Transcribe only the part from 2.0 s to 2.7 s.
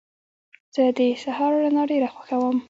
خوښوم.